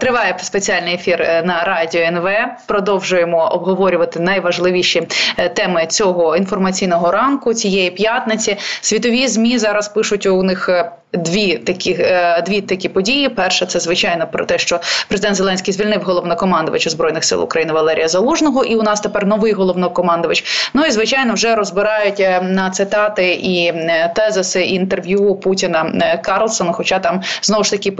Триває 0.00 0.36
спеціальний 0.38 0.94
ефір 0.94 1.22
е, 1.22 1.42
на 1.42 1.64
радіо 1.64 2.00
НВ. 2.02 2.28
Продовжуємо 2.66 3.48
обговорювати 3.48 4.20
найважливіші 4.20 5.08
е, 5.36 5.48
теми 5.48 5.86
цього 5.86 6.36
інформаційного 6.36 7.10
ранку 7.10 7.54
цієї 7.54 7.90
п'ятниці. 7.90 8.56
Світові 8.80 9.28
змі 9.28 9.58
зараз 9.58 9.88
пишуть 9.88 10.26
у 10.26 10.42
них 10.42 10.68
е, 10.68 10.90
дві 11.12 11.58
такі 11.58 11.96
е, 12.00 12.42
дві 12.46 12.60
такі 12.60 12.88
події. 12.88 13.28
Перша 13.28 13.66
це 13.66 13.80
звичайно 13.80 14.26
про 14.32 14.44
те, 14.44 14.58
що 14.58 14.80
президент 15.08 15.36
Зеленський 15.36 15.74
звільнив 15.74 16.02
головнокомандувача 16.02 16.90
збройних 16.90 17.24
сил 17.24 17.42
України 17.42 17.72
Валерія 17.72 18.08
Залужного, 18.08 18.64
і 18.64 18.76
у 18.76 18.82
нас 18.82 19.00
тепер 19.00 19.26
новий 19.26 19.52
головнокомандувач. 19.52 20.44
Ну 20.74 20.84
і 20.84 20.90
звичайно, 20.90 21.34
вже 21.34 21.54
розбирають 21.54 22.20
е, 22.20 22.40
на 22.40 22.70
цитати 22.70 23.34
і 23.34 23.66
е, 23.66 24.12
тезиси 24.16 24.62
і 24.62 24.74
інтерв'ю 24.74 25.34
Путіна 25.34 26.18
Карлсона. 26.24 26.72
Хоча 26.72 26.98
там 26.98 27.22
знову 27.42 27.64
ж 27.64 27.70
таки 27.70 27.92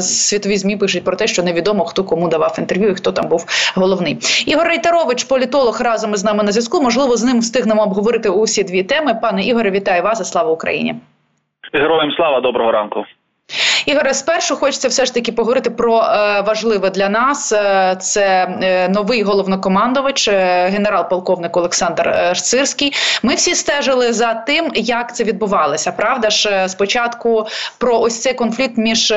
світові 0.00 0.58
змі 0.58 0.76
пишуть 0.76 1.04
про 1.04 1.16
те, 1.16 1.26
що 1.26 1.42
невідомо 1.42 1.84
хто 1.84 2.04
кому 2.04 2.28
давав 2.28 2.56
інтерв'ю 2.58 2.88
і 2.88 2.94
хто 2.94 3.12
там 3.12 3.28
був 3.28 3.46
головний. 3.74 4.18
Ігор 4.46 4.66
Рейтерович, 4.66 5.24
політолог 5.24 5.80
разом 5.80 6.14
із 6.14 6.24
нами 6.24 6.42
на 6.42 6.52
зв'язку. 6.52 6.82
Можливо, 6.82 7.16
з 7.16 7.22
ним 7.24 7.40
встигнемо 7.40 7.82
обговорити 7.82 8.28
усі 8.28 8.64
дві 8.64 8.82
теми. 8.82 9.18
Пане 9.22 9.42
Ігоре, 9.42 9.70
вітаю 9.70 10.02
вас! 10.02 10.20
і 10.20 10.24
Слава 10.24 10.52
Україні! 10.52 10.94
Героям 11.72 12.12
слава 12.12 12.40
доброго 12.40 12.72
ранку. 12.72 13.06
Ігоре, 13.86 14.14
спершу 14.14 14.56
хочеться 14.56 14.88
все 14.88 15.04
ж 15.04 15.14
таки 15.14 15.32
поговорити 15.32 15.70
про 15.70 15.98
е, 15.98 16.40
важливе 16.40 16.90
для 16.90 17.08
нас. 17.08 17.52
Е, 17.52 17.96
це 18.00 18.56
е, 18.62 18.88
новий 18.88 19.22
головнокомандувач, 19.22 20.28
генерал-полковник 20.28 21.56
Олександр 21.56 22.32
Сирський. 22.34 22.92
Ми 23.22 23.34
всі 23.34 23.54
стежили 23.54 24.12
за 24.12 24.34
тим, 24.34 24.70
як 24.74 25.16
це 25.16 25.24
відбувалося. 25.24 25.92
Правда 25.92 26.30
ж, 26.30 26.68
спочатку 26.68 27.46
про 27.78 28.00
ось 28.00 28.20
цей 28.20 28.34
конфлікт 28.34 28.76
між 28.76 29.14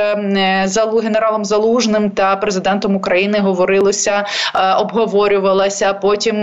залу 0.65 0.99
генералом 0.99 1.45
Залужним 1.45 2.09
та 2.09 2.35
президентом 2.35 2.95
України 2.95 3.39
говорилося, 3.39 4.25
обговорювалося. 4.77 5.93
Потім 5.93 6.39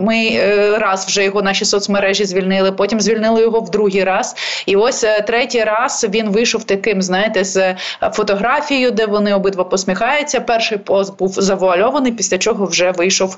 ми 0.00 0.40
раз 0.78 1.06
вже 1.06 1.24
його 1.24 1.42
наші 1.42 1.64
соцмережі 1.64 2.24
звільнили. 2.24 2.72
Потім 2.72 3.00
звільнили 3.00 3.40
його 3.40 3.60
в 3.60 3.70
другий 3.70 4.04
раз. 4.04 4.36
І 4.66 4.76
ось 4.76 5.04
третій 5.26 5.64
раз 5.64 6.06
він 6.10 6.30
вийшов 6.30 6.64
таким, 6.64 7.02
знаєте, 7.02 7.21
з 7.34 7.76
фотографією, 8.12 8.90
де 8.90 9.06
вони 9.06 9.34
обидва 9.34 9.64
посміхаються. 9.64 10.40
Перший 10.40 10.78
пост 10.78 11.18
був 11.18 11.32
завуальований, 11.32 12.12
після 12.12 12.38
чого 12.38 12.66
вже 12.66 12.90
вийшов 12.90 13.36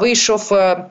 вийшов. 0.00 0.48
Е, 0.52 0.84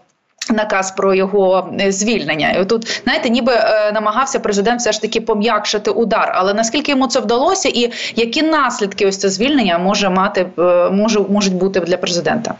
наказ 0.49 0.91
про 0.91 1.13
його 1.15 1.69
е, 1.81 1.91
звільнення, 1.91 2.51
і 2.51 2.65
тут 2.65 3.01
знаєте, 3.03 3.29
ніби 3.29 3.53
е, 3.53 3.91
намагався 3.91 4.39
президент 4.39 4.79
все 4.79 4.91
ж 4.91 5.01
таки 5.01 5.21
пом'якшити 5.21 5.91
удар. 5.91 6.31
Але 6.35 6.53
наскільки 6.53 6.91
йому 6.91 7.07
це 7.07 7.19
вдалося, 7.19 7.69
і 7.69 7.91
які 8.15 8.41
наслідки 8.41 9.05
ось 9.05 9.17
це 9.17 9.29
звільнення 9.29 9.77
може 9.77 10.09
мати 10.09 10.45
е, 10.59 10.89
може 10.89 11.19
можуть 11.19 11.53
бути 11.55 11.79
для 11.79 11.97
президента? 11.97 12.55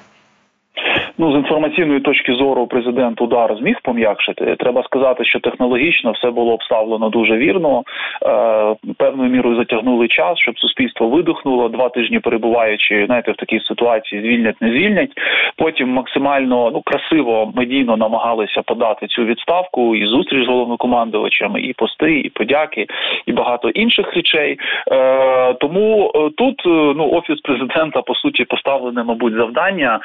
Ну 1.17 1.31
з 1.31 1.35
інформаційної 1.35 1.99
точки 1.99 2.33
зору 2.33 2.67
президент 2.67 3.21
удар 3.21 3.55
зміг 3.59 3.75
пом'якшити. 3.83 4.55
Треба 4.55 4.83
сказати, 4.83 5.25
що 5.25 5.39
технологічно 5.39 6.11
все 6.11 6.31
було 6.31 6.53
обставлено 6.53 7.09
дуже 7.09 7.37
вірно. 7.37 7.83
Е, 8.25 8.75
Певною 8.97 9.29
мірою 9.29 9.55
затягнули 9.55 10.07
час, 10.07 10.39
щоб 10.39 10.59
суспільство 10.59 11.09
видихнуло. 11.09 11.69
Два 11.69 11.89
тижні 11.89 12.19
перебуваючи, 12.19 13.05
знаєте, 13.05 13.31
в 13.31 13.35
такій 13.35 13.59
ситуації 13.59 14.21
звільнять, 14.21 14.61
не 14.61 14.69
звільнять. 14.69 15.11
Потім 15.57 15.89
максимально 15.89 16.71
ну 16.73 16.81
красиво 16.81 17.51
медійно 17.55 17.97
намагалися 17.97 18.61
подати 18.61 19.07
цю 19.07 19.25
відставку 19.25 19.95
і 19.95 20.05
зустріч 20.05 20.45
з 20.45 20.47
головнокомандувачами, 20.47 21.61
і 21.61 21.73
пости, 21.73 22.19
і 22.19 22.29
подяки, 22.29 22.87
і 23.25 23.31
багато 23.31 23.69
інших 23.69 24.13
речей. 24.13 24.59
Е, 24.91 25.53
Тому 25.53 26.11
е, 26.15 26.29
тут 26.37 26.61
е, 26.65 26.69
ну 26.69 27.09
офіс 27.11 27.41
президента 27.41 28.01
по 28.01 28.15
суті 28.15 28.45
поставлене, 28.45 29.03
мабуть, 29.03 29.33
завдання 29.33 29.99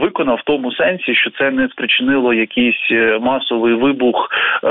виконав 0.00 0.41
в 0.42 0.44
тому 0.44 0.72
сенсі, 0.72 1.14
що 1.14 1.30
це 1.30 1.50
не 1.50 1.68
спричинило 1.68 2.34
якийсь 2.34 2.88
е, 2.90 3.18
масовий 3.18 3.74
вибух 3.74 4.28
е, 4.64 4.68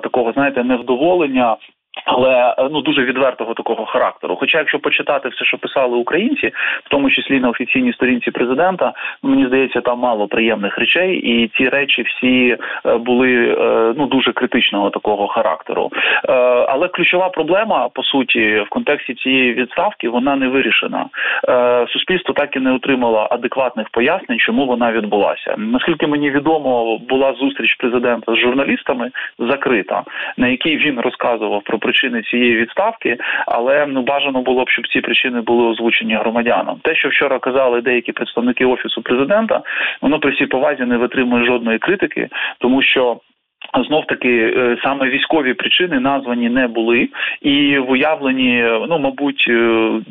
такого, 0.00 0.32
знаєте, 0.32 0.64
невдоволення 0.64 1.56
але 2.04 2.54
е, 2.58 2.68
ну 2.70 2.80
дуже 2.80 3.04
відвертого 3.04 3.54
такого 3.54 3.86
характеру. 3.86 4.36
Хоча, 4.40 4.58
якщо 4.58 4.78
почитати 4.78 5.28
все, 5.28 5.44
що 5.44 5.58
писали 5.58 5.96
українці, 5.96 6.46
в 6.84 6.88
тому 6.88 7.10
числі 7.10 7.40
на 7.40 7.48
офіційній 7.48 7.92
сторінці 7.92 8.30
президента, 8.30 8.92
ну, 9.22 9.30
мені 9.30 9.46
здається, 9.46 9.80
там 9.80 9.98
мало 9.98 10.28
приємних 10.28 10.78
речей, 10.78 11.16
і 11.16 11.48
ці 11.48 11.68
речі 11.68 12.02
всі 12.02 12.56
е, 12.86 12.96
були 12.96 13.56
е, 13.60 13.94
ну 13.96 14.06
дуже 14.06 14.32
критичного 14.32 14.90
такого 14.90 15.28
характеру. 15.28 15.90
Але 16.68 16.88
ключова 16.88 17.28
проблема 17.28 17.88
по 17.88 18.02
суті 18.02 18.60
в 18.60 18.68
контексті 18.68 19.14
цієї 19.14 19.54
відставки 19.54 20.08
вона 20.08 20.36
не 20.36 20.48
вирішена. 20.48 21.06
Суспільство 21.88 22.34
так 22.34 22.56
і 22.56 22.60
не 22.60 22.72
отримало 22.72 23.28
адекватних 23.30 23.88
пояснень, 23.90 24.38
чому 24.38 24.66
вона 24.66 24.92
відбулася. 24.92 25.54
Наскільки 25.58 26.06
мені 26.06 26.30
відомо, 26.30 26.98
була 26.98 27.34
зустріч 27.34 27.74
президента 27.74 28.34
з 28.34 28.36
журналістами 28.36 29.10
закрита, 29.38 30.02
на 30.36 30.48
якій 30.48 30.76
він 30.76 31.00
розказував 31.00 31.62
про 31.62 31.78
причини 31.94 32.22
цієї 32.22 32.56
відставки, 32.56 33.16
але 33.46 33.86
ну 33.86 34.02
бажано 34.02 34.42
було 34.42 34.64
б, 34.64 34.70
щоб 34.70 34.88
ці 34.88 35.00
причини 35.00 35.40
були 35.40 35.66
озвучені 35.66 36.14
громадянам. 36.14 36.76
Те, 36.82 36.94
що 36.96 37.08
вчора 37.08 37.38
казали 37.38 37.80
деякі 37.80 38.12
представники 38.12 38.64
офісу 38.64 39.02
президента, 39.02 39.62
воно 40.00 40.18
при 40.18 40.30
всій 40.30 40.46
повазі 40.46 40.82
не 40.82 40.96
витримує 40.96 41.46
жодної 41.46 41.78
критики, 41.78 42.28
тому 42.58 42.82
що. 42.82 43.20
Знов 43.82 44.06
таки 44.06 44.54
е, 44.56 44.76
саме 44.82 45.08
військові 45.08 45.54
причини 45.54 46.00
названі 46.00 46.48
не 46.48 46.66
були, 46.66 47.08
і 47.42 47.78
виявлені, 47.78 48.64
ну 48.88 48.98
мабуть, 48.98 49.44
е, 49.48 49.52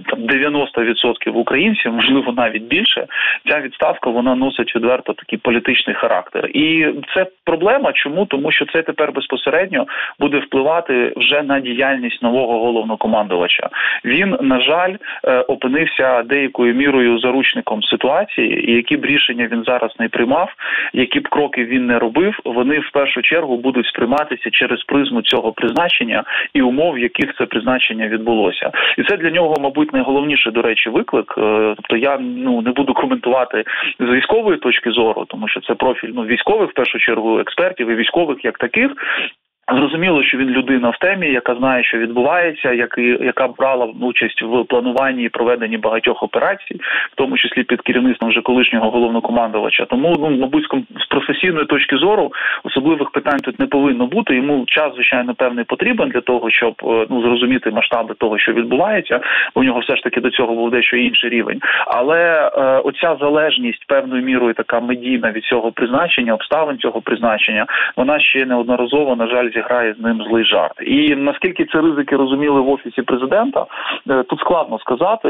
там 0.08 0.20
90% 0.20 1.30
українців, 1.30 1.94
можливо, 1.94 2.32
навіть 2.32 2.64
більше, 2.64 3.08
ця 3.50 3.62
відставка 3.62 4.10
вона 4.10 4.36
носить 4.36 4.76
відверто 4.76 5.14
такий 5.14 5.40
політичний 5.40 5.96
характер. 5.96 6.50
І 6.54 6.86
це 7.16 7.26
проблема. 7.44 7.94
Чому 7.94 8.26
тому, 8.26 8.52
що 8.52 8.66
це 8.66 8.82
тепер 8.82 9.12
безпосередньо 9.12 9.86
буде 10.20 10.38
впливати 10.40 11.14
вже 11.16 11.44
на 11.44 11.60
діяльність 11.60 12.24
нового 12.24 12.60
головнокомандувача. 12.60 13.70
Він 14.06 14.38
на 14.42 14.62
жаль 14.62 14.96
е, 15.24 15.40
опинився 15.40 16.24
деякою 16.24 16.74
мірою 16.76 17.20
заручником 17.20 17.84
ситуації, 17.84 18.72
і 18.72 18.76
які 18.76 18.98
б 18.98 19.06
рішення 19.06 19.48
він 19.52 19.64
зараз 19.64 19.92
не 20.00 20.10
приймав, 20.10 20.50
які 20.94 21.20
б 21.20 21.28
кроки 21.28 21.66
він 21.66 21.86
не 21.86 22.00
робив, 22.00 22.40
вони 22.46 22.80
в 22.80 22.92
першу 22.92 23.22
чергу 23.22 23.53
чергу 23.54 23.58
будуть 23.58 23.86
сприйматися 23.86 24.50
через 24.52 24.84
призму 24.84 25.22
цього 25.22 25.52
призначення 25.52 26.24
і 26.54 26.62
умов, 26.62 26.94
в 26.94 27.00
яких 27.00 27.34
це 27.38 27.46
призначення 27.46 28.08
відбулося, 28.08 28.72
і 28.98 29.04
це 29.04 29.18
для 29.18 29.30
нього, 29.30 29.56
мабуть, 29.60 29.94
найголовніший, 29.94 30.52
до 30.52 30.62
речі, 30.62 30.90
виклик. 30.90 31.36
Е, 31.38 31.74
тобто 31.76 31.98
я 31.98 32.18
ну 32.20 32.62
не 32.62 32.72
буду 32.72 32.94
коментувати 32.94 33.64
з 34.00 34.06
військової 34.06 34.58
точки 34.58 34.92
зору, 34.92 35.26
тому 35.28 35.48
що 35.48 35.62
це 35.62 35.76
профіль 35.76 36.12
ну 36.14 36.24
військових 36.24 36.70
в 36.70 36.74
першу 36.74 37.00
чергу 37.00 37.40
експертів 37.40 37.90
і 37.90 37.96
військових 37.96 38.46
як 38.46 38.58
таких. 38.58 38.92
Зрозуміло, 39.72 40.24
що 40.24 40.38
він 40.38 40.50
людина 40.50 40.90
в 40.90 40.98
темі, 40.98 41.28
яка 41.28 41.56
знає, 41.56 41.84
що 41.84 41.98
відбувається, 41.98 42.72
як 42.74 42.98
яка 43.22 43.48
брала 43.48 43.86
участь 44.02 44.42
в 44.42 44.64
плануванні 44.64 45.24
і 45.24 45.30
проведенні 45.30 45.78
багатьох 45.78 46.24
операцій, 46.24 46.76
в 47.12 47.16
тому 47.16 47.38
числі 47.38 47.64
під 47.64 47.82
керівництвом 47.82 48.30
вже 48.30 48.42
колишнього 48.42 48.90
головнокомандувача. 48.90 49.86
Тому 49.86 50.16
ну 50.20 50.30
мабуть, 50.30 50.66
з 51.00 51.06
професійної 51.06 51.66
точки 51.66 51.98
зору 51.98 52.32
особливих 52.64 53.12
питань 53.12 53.40
тут 53.40 53.60
не 53.60 53.66
повинно 53.66 54.06
бути. 54.06 54.36
Йому 54.36 54.66
час 54.66 54.94
звичайно 54.96 55.36
певний 55.36 55.66
потрібен 55.66 56.10
для 56.10 56.22
того, 56.22 56.50
щоб 56.50 56.74
е, 56.84 57.06
ну 57.10 57.22
зрозуміти 57.22 57.72
масштаби 57.72 58.14
того, 58.18 58.38
що 58.38 58.54
відбувається. 58.54 59.20
У 59.56 59.64
нього 59.64 59.80
все 59.80 59.96
ж 59.96 60.04
таки 60.04 60.22
до 60.22 60.30
цього 60.30 60.56
був 60.56 60.72
дещо 60.72 60.98
інший 60.98 61.30
рівень. 61.30 61.60
Але 61.88 62.52
е, 62.56 62.62
оця 62.78 63.18
залежність 63.20 63.88
певною 63.88 64.24
мірою 64.24 64.54
така 64.54 64.80
медійна 64.80 65.32
від 65.32 65.44
цього 65.44 65.72
призначення, 65.72 66.34
обставин 66.34 66.78
цього 66.78 67.02
призначення, 67.02 67.66
вона 67.98 68.20
ще 68.20 68.46
неодноразово 68.46 69.16
на 69.16 69.28
жаль 69.28 69.50
зіграє 69.54 69.94
з 69.94 70.00
ним 70.00 70.24
злий 70.30 70.46
жарт. 70.46 70.74
І 70.82 71.16
наскільки 71.16 71.66
ці 71.66 71.78
ризики 71.78 72.16
розуміли 72.16 72.62
в 72.62 72.70
офісі 72.70 73.02
президента, 73.02 73.66
е, 74.10 74.24
тут 74.24 74.40
складно 74.40 74.80
сказати. 74.80 75.30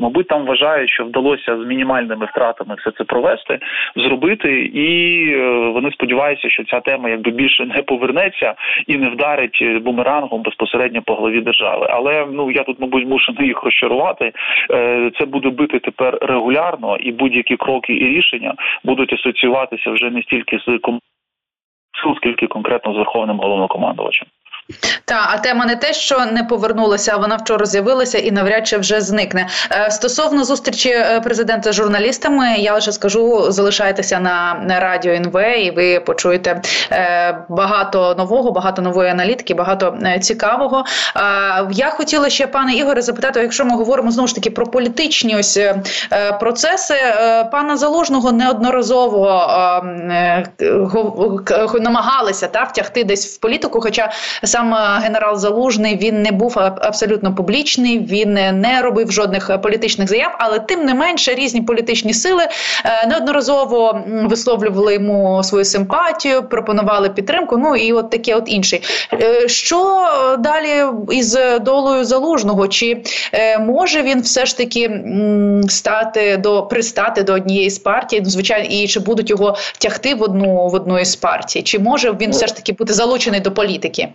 Мабуть, 0.00 0.28
там 0.28 0.46
вважають, 0.46 0.90
що 0.90 1.04
вдалося 1.04 1.56
з 1.56 1.66
мінімальними 1.66 2.26
втратами 2.26 2.74
все 2.78 2.90
це 2.90 3.04
провести, 3.04 3.58
зробити, 3.96 4.60
і 4.60 4.88
е, 5.32 5.70
вони 5.74 5.90
сподіваються, 5.90 6.50
що 6.50 6.64
ця 6.64 6.80
тема 6.80 7.08
якби 7.08 7.30
більше 7.30 7.64
не 7.64 7.82
повернеться 7.82 8.54
і 8.86 8.96
не 8.96 9.08
вдарить 9.10 9.82
бумерангом 9.82 10.42
безпосередньо 10.42 11.02
по 11.02 11.14
голові 11.14 11.40
держави. 11.40 11.86
Але 11.90 12.26
ну 12.32 12.50
я 12.50 12.62
тут, 12.62 12.80
мабуть, 12.80 13.08
мушу 13.08 13.32
їх 13.38 13.62
розчарувати. 13.62 14.32
Е, 14.70 15.10
це 15.18 15.26
буде 15.26 15.50
бити 15.50 15.78
тепер 15.78 16.18
регулярно, 16.20 16.96
і 16.96 17.12
будь-які 17.12 17.56
кроки 17.56 17.92
і 17.92 18.04
рішення 18.04 18.54
будуть 18.84 19.12
асоціюватися 19.12 19.90
вже 19.90 20.10
не 20.10 20.22
стільки 20.22 20.58
з 20.58 20.78
сил, 22.02 22.14
скільки 22.16 22.46
конкретно 22.46 22.92
з 22.92 22.96
верховним 22.96 23.38
головнокомандувачем. 23.38 24.28
Та 25.04 25.26
а 25.30 25.38
тема 25.38 25.66
не 25.66 25.76
те, 25.76 25.92
що 25.92 26.26
не 26.32 26.44
повернулася, 26.44 27.12
а 27.14 27.16
вона 27.16 27.36
вчора 27.36 27.66
з'явилася 27.66 28.18
і 28.18 28.30
навряд 28.30 28.66
чи 28.66 28.78
вже 28.78 29.00
зникне. 29.00 29.48
Е, 29.70 29.90
стосовно 29.90 30.44
зустрічі 30.44 30.88
е, 30.90 31.20
президента 31.20 31.72
з 31.72 31.74
журналістами, 31.74 32.54
я 32.58 32.74
лише 32.74 32.92
скажу: 32.92 33.52
залишайтеся 33.52 34.20
на, 34.20 34.56
радіо 34.80 35.12
НВ, 35.12 35.36
і 35.58 35.70
ви 35.70 36.00
почуєте 36.00 36.62
е, 36.92 37.38
багато 37.48 38.14
нового, 38.18 38.52
багато 38.52 38.82
нової 38.82 39.10
аналітики, 39.10 39.54
багато 39.54 39.98
цікавого. 40.20 40.84
Я 41.70 41.90
хотіла 41.90 42.30
ще 42.30 42.46
пане 42.46 42.74
Ігоре 42.74 43.02
запитати, 43.02 43.40
якщо 43.40 43.64
ми 43.64 43.76
говоримо 43.76 44.10
знову 44.10 44.28
ж 44.28 44.34
таки 44.34 44.50
про 44.50 44.66
політичні 44.66 45.36
ось 45.36 45.60
процеси, 46.40 46.94
пана 47.52 47.76
залужного 47.76 48.32
неодноразово 48.32 49.52
намагалися 51.80 52.46
та 52.48 52.62
втягти 52.62 53.04
десь 53.04 53.36
в 53.36 53.40
політику, 53.40 53.80
хоча 53.80 54.12
сам 54.44 54.57
е, 54.66 55.00
генерал 55.02 55.36
Залужний 55.36 55.96
він 55.96 56.22
не 56.22 56.32
був 56.32 56.54
абсолютно 56.58 57.34
публічний, 57.34 57.98
він 57.98 58.32
не 58.60 58.80
робив 58.82 59.12
жодних 59.12 59.50
е, 59.50 59.58
політичних 59.58 60.08
заяв, 60.08 60.36
але 60.38 60.58
тим 60.58 60.84
не 60.84 60.94
менше 60.94 61.34
різні 61.34 61.62
політичні 61.62 62.14
сили 62.14 62.42
е, 62.84 63.06
неодноразово 63.06 64.00
висловлювали 64.06 64.94
йому 64.94 65.42
свою 65.42 65.64
симпатію, 65.64 66.42
пропонували 66.42 67.08
підтримку. 67.08 67.56
Ну 67.56 67.76
і 67.76 67.92
от 67.92 68.10
таке, 68.10 68.34
от 68.34 68.44
інше. 68.46 68.80
Що 69.46 70.08
далі 70.38 70.84
із 71.10 71.38
долою 71.60 72.04
залужного? 72.04 72.68
Чи 72.68 73.02
може 73.60 74.02
він 74.02 74.20
все 74.20 74.46
ж 74.46 74.56
таки 74.56 75.04
стати 75.68 76.36
до 76.36 76.62
пристати 76.62 77.22
до 77.22 77.32
однієї 77.32 77.70
з 77.70 77.78
партій? 77.78 78.20
Ну, 78.20 78.30
звичайно, 78.30 78.66
і 78.70 78.88
чи 78.88 79.00
будуть 79.00 79.30
його 79.30 79.56
тягти 79.78 80.14
в 80.14 80.22
одну 80.22 80.68
в 80.68 80.74
одну 80.74 80.98
із 80.98 81.16
партій? 81.16 81.62
Чи 81.62 81.78
може 81.78 82.16
він 82.20 82.30
все 82.30 82.46
ж 82.46 82.56
таки 82.56 82.72
бути 82.72 82.92
залучений 82.92 83.40
до 83.40 83.52
політики? 83.52 84.08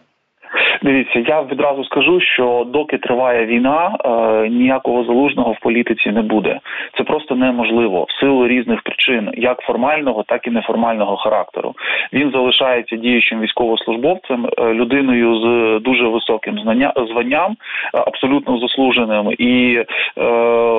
Дивіться, 0.84 1.20
я 1.28 1.42
відразу 1.42 1.84
скажу, 1.84 2.22
що 2.22 2.66
доки 2.68 2.98
триває 2.98 3.46
війна, 3.46 3.98
е, 4.06 4.50
ніякого 4.50 5.04
залужного 5.04 5.52
в 5.52 5.60
політиці 5.60 6.12
не 6.12 6.22
буде. 6.22 6.60
Це 6.98 7.04
просто 7.04 7.36
неможливо 7.36 8.06
в 8.10 8.12
силу 8.20 8.48
різних 8.48 8.82
причин, 8.82 9.30
як 9.34 9.62
формального, 9.62 10.24
так 10.24 10.48
і 10.48 10.50
неформального 10.50 11.18
характеру. 11.18 11.74
Він 12.14 12.32
залишається 12.32 12.96
діючим 12.96 13.42
військовослужбовцем, 13.42 14.48
е, 14.58 14.74
людиною 14.74 15.36
з 15.36 15.80
дуже 15.84 16.08
високим 16.08 16.60
знання 16.60 16.94
званням, 17.10 17.52
е, 17.52 17.98
абсолютно 17.98 18.58
заслуженим. 18.58 19.36
І 19.38 19.84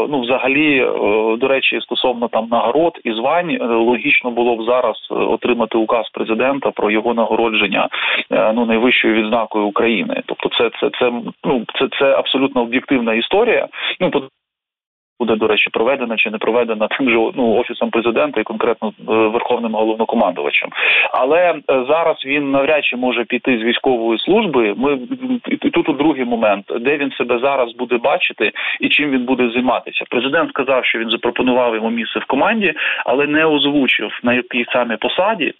ну, 0.08 0.20
взагалі, 0.20 0.86
до 1.38 1.48
речі, 1.48 1.80
стосовно 1.80 2.28
там 2.28 2.48
нагород 2.50 3.00
і 3.04 3.12
звань, 3.12 3.58
логічно 3.60 4.30
було 4.30 4.56
б 4.56 4.62
зараз 4.62 5.08
отримати 5.10 5.78
указ 5.78 6.08
президента 6.08 6.70
про 6.70 6.90
його 6.90 7.14
нагородження 7.14 7.88
ну 8.30 8.66
найвищою 8.66 9.14
відзнакою 9.14 9.63
України. 9.64 10.04
України. 10.04 10.22
Тобто, 10.26 10.48
це 10.48 10.70
це 10.80 10.90
це 10.98 11.12
ну 11.44 11.64
це 11.78 11.88
це 11.98 12.04
абсолютно 12.04 12.62
об'єктивна 12.62 13.14
історія. 13.14 13.68
Ну 14.00 14.10
буде 15.20 15.36
до 15.36 15.46
речі 15.46 15.70
проведена 15.70 16.16
чи 16.16 16.30
не 16.30 16.38
проведена 16.38 16.88
тим 16.88 17.10
же 17.10 17.16
ну 17.34 17.54
офісом 17.54 17.90
президента 17.90 18.40
і 18.40 18.44
конкретно 18.44 18.88
е, 18.88 19.12
верховним 19.12 19.74
головнокомандувачем. 19.74 20.70
Але 21.12 21.50
е, 21.50 21.60
зараз 21.88 22.16
він 22.26 22.50
навряд 22.50 22.84
чи 22.84 22.96
може 22.96 23.24
піти 23.24 23.58
з 23.58 23.62
військової 23.62 24.18
служби. 24.18 24.74
Ми 24.76 24.98
і 25.62 25.70
тут 25.70 25.88
у 25.88 25.92
другий 25.92 26.24
момент, 26.24 26.64
де 26.80 26.96
він 26.96 27.10
себе 27.10 27.38
зараз 27.38 27.72
буде 27.72 27.98
бачити 27.98 28.52
і 28.80 28.88
чим 28.88 29.10
він 29.10 29.24
буде 29.24 29.50
займатися. 29.50 30.04
Президент 30.10 30.50
сказав, 30.50 30.84
що 30.84 30.98
він 30.98 31.10
запропонував 31.10 31.74
йому 31.74 31.90
місце 31.90 32.18
в 32.18 32.24
команді, 32.24 32.74
але 33.06 33.26
не 33.26 33.44
озвучив 33.44 34.20
на 34.22 34.34
якій 34.34 34.66
саме 34.72 34.96
посаді. 34.96 35.54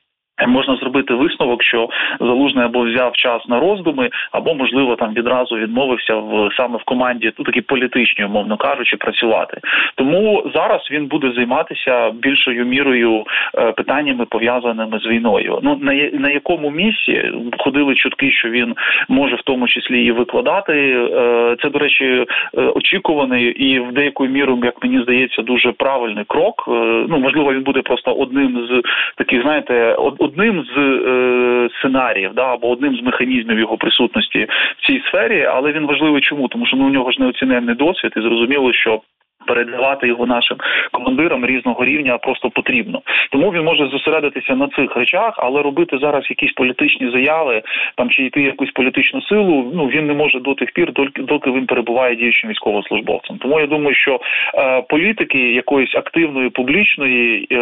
Можна 0.47 0.77
зробити 0.77 1.15
висновок, 1.15 1.63
що 1.63 1.89
залужний 2.21 2.65
або 2.65 2.81
взяв 2.81 3.13
час 3.13 3.49
на 3.49 3.61
роздуми, 3.61 4.11
або 4.33 4.55
можливо 4.55 4.97
там 4.97 5.15
відразу 5.15 5.57
відмовився 5.57 6.15
в 6.15 6.49
саме 6.57 6.79
в 6.79 6.85
команді 6.85 7.33
ну 7.39 7.45
такі 7.45 7.61
політичні, 7.61 8.25
умовно 8.25 8.57
кажучи, 8.57 8.97
працювати. 8.97 9.61
Тому 9.95 10.51
зараз 10.55 10.89
він 10.91 11.07
буде 11.07 11.33
займатися 11.37 12.11
більшою 12.11 12.65
мірою 12.65 13.25
е, 13.59 13.73
питаннями 13.73 14.25
пов'язаними 14.25 14.99
з 14.99 15.07
війною. 15.07 15.59
Ну 15.63 15.79
на 15.83 15.93
на 15.95 16.31
якому 16.31 16.71
місці 16.71 17.33
ходили 17.59 17.95
чутки, 17.95 18.31
що 18.31 18.49
він 18.49 18.75
може 19.09 19.37
в 19.37 19.43
тому 19.43 19.69
числі 19.69 20.05
і 20.05 20.13
викладати. 20.13 20.73
Е, 20.73 21.57
це 21.63 21.71
до 21.71 21.79
речі, 21.79 22.05
е, 22.05 22.61
очікуваний 22.61 23.45
і 23.45 23.81
в 23.81 23.93
деякою 23.93 24.31
мірою, 24.31 24.61
як 24.65 24.83
мені 24.83 25.03
здається, 25.03 25.43
дуже 25.43 25.73
правильний 25.73 26.25
крок. 26.25 26.65
Ну 27.09 27.19
можливо, 27.19 27.53
він 27.53 27.63
буде 27.63 27.83
просто 27.83 28.13
одним 28.13 28.67
з 28.71 28.83
таких, 29.17 29.43
знаєте, 29.43 29.97
одним 30.25 30.65
з 30.65 30.79
е, 30.79 31.69
сценаріїв, 31.79 32.35
да 32.35 32.53
або 32.55 32.71
одним 32.71 32.97
з 32.97 33.03
механізмів 33.03 33.59
його 33.59 33.77
присутності 33.77 34.47
в 34.79 34.87
цій 34.87 35.03
сфері, 35.09 35.45
але 35.45 35.73
він 35.73 35.87
важливий 35.87 36.23
чому, 36.23 36.49
тому 36.49 36.67
що 36.67 36.77
ну, 36.77 36.87
у 36.87 36.91
нього 36.91 37.11
ж 37.11 37.21
неоціненний 37.21 37.75
досвід, 37.75 38.13
і 38.17 38.21
зрозуміло, 38.21 38.73
що 38.73 39.01
передавати 39.47 40.09
його 40.09 40.27
нашим 40.27 40.57
командирам 40.93 41.47
різного 41.47 41.85
рівня 41.85 42.19
просто 42.19 42.51
потрібно. 42.51 43.03
Тому 43.31 43.51
він 43.51 43.65
може 43.65 43.89
зосередитися 43.89 44.55
на 44.55 44.69
цих 44.69 44.97
речах, 44.97 45.35
але 45.37 45.63
робити 45.63 45.99
зараз 45.99 46.31
якісь 46.31 46.53
політичні 46.53 47.11
заяви 47.11 47.63
там 47.97 48.11
чи 48.11 48.23
йти 48.25 48.43
якусь 48.43 48.71
політичну 48.71 49.23
силу. 49.23 49.73
Ну 49.75 49.87
він 49.87 50.07
не 50.07 50.15
може 50.15 50.41
до 50.41 50.55
тих 50.55 50.73
пір, 50.73 50.93
доки 51.17 51.51
він 51.51 51.67
перебуває 51.67 52.17
діючим 52.17 52.51
військовослужбовцем. 52.51 53.39
Тому 53.39 53.61
я 53.61 53.67
думаю, 53.67 53.95
що 53.95 54.21
е, 54.55 54.83
політики 54.89 55.39
якоїсь 55.39 55.95
активної 55.95 56.51
публічної 56.51 57.49
е, 57.53 57.57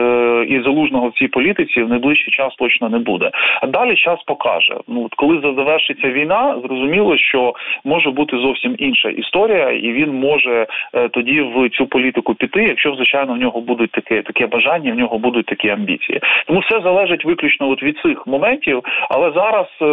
і 0.48 0.62
залужного 0.62 1.08
в 1.08 1.12
цій 1.12 1.28
політиці 1.28 1.82
в 1.82 1.88
найближчий 1.88 2.32
час 2.32 2.54
точно 2.58 2.88
не 2.88 2.98
буде. 2.98 3.30
А 3.62 3.66
далі 3.66 3.96
час 3.96 4.22
покаже. 4.26 4.76
Ну 4.88 5.08
коли 5.16 5.40
завершиться 5.40 6.10
війна, 6.10 6.56
зрозуміло, 6.64 7.16
що 7.16 7.54
може 7.84 8.10
бути 8.10 8.36
зовсім 8.38 8.74
інша 8.78 9.08
історія, 9.08 9.70
і 9.70 9.92
він 9.92 10.12
може 10.12 10.66
е, 10.94 11.08
тоді 11.08 11.40
в 11.40 11.70
цю 11.72 11.86
політику 11.86 12.34
піти, 12.34 12.62
якщо 12.62 12.94
звичайно 12.94 13.34
в 13.34 13.36
нього 13.36 13.60
будуть 13.60 13.90
таке 13.90 14.22
таке 14.22 14.46
бажання, 14.46 14.92
в 14.92 14.96
нього 14.96 15.18
будуть 15.18 15.46
такі 15.46 15.68
амбіції. 15.68 16.20
Тому 16.46 16.60
все 16.60 16.80
залежить 16.80 17.24
виключно 17.24 17.68
от 17.68 17.82
від 17.82 17.98
цих 17.98 18.26
моментів. 18.26 18.82
Але 19.10 19.32
зараз 19.34 19.66
е, 19.82 19.84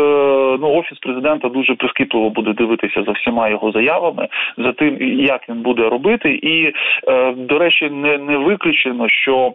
ну 0.61 0.73
офіс 0.73 0.97
президента 0.97 1.49
дуже 1.49 1.75
прискіпливо 1.75 2.29
буде 2.29 2.53
дивитися 2.53 3.03
за 3.03 3.11
всіма 3.11 3.49
його 3.49 3.71
заявами, 3.71 4.27
за 4.57 4.71
тим, 4.71 4.97
як 5.19 5.49
він 5.49 5.61
буде 5.61 5.89
робити, 5.89 6.39
і 6.43 6.73
е, 7.07 7.31
до 7.31 7.59
речі, 7.59 7.89
не 7.89 8.17
не 8.17 8.37
виключено, 8.37 9.09
що 9.09 9.53